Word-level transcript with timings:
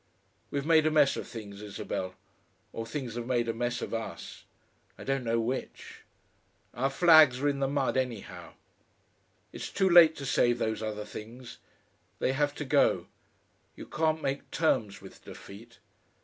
"We've 0.49 0.65
made 0.65 0.87
a 0.87 0.89
mess 0.89 1.15
of 1.15 1.27
things, 1.27 1.61
Isabel 1.61 2.15
or 2.73 2.87
things 2.87 3.13
have 3.13 3.27
made 3.27 3.47
a 3.47 3.53
mess 3.53 3.83
of 3.83 3.93
us. 3.93 4.45
I 4.97 5.03
don't 5.03 5.23
know 5.23 5.39
which. 5.39 6.01
Our 6.73 6.89
flags 6.89 7.39
are 7.39 7.47
in 7.47 7.59
the 7.59 7.67
mud, 7.67 7.95
anyhow. 7.97 8.53
It's 9.53 9.69
too 9.69 9.87
late 9.87 10.15
to 10.15 10.25
save 10.25 10.57
those 10.57 10.81
other 10.81 11.05
things! 11.05 11.59
They 12.17 12.33
have 12.33 12.55
to 12.55 12.65
go. 12.65 13.09
You 13.75 13.85
can't 13.85 14.23
make 14.23 14.49
terms 14.49 15.01
with 15.03 15.23
defeat. 15.23 15.77